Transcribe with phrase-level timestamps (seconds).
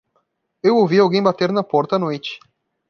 [0.63, 2.39] Eu ouvi alguém bater na porta à noite.